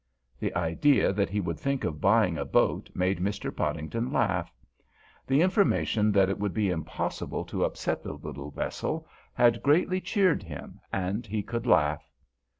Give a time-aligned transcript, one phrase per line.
[0.39, 3.55] The idea that he would think of buying a boat made Mr.
[3.55, 4.51] Podington laugh.
[5.27, 10.41] The information that it would be impossible to upset the little vessel had greatly cheered
[10.41, 12.03] him, and he could laugh.